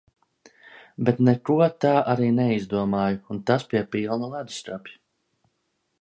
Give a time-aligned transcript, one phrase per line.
[1.09, 4.99] Bet neko tā arī neizdomāju, un tas pie pilna ledusskapja.